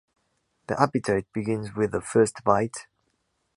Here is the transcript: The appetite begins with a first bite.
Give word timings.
The 0.65 0.81
appetite 0.81 1.27
begins 1.31 1.75
with 1.75 1.93
a 1.93 2.01
first 2.01 2.43
bite. 2.43 2.87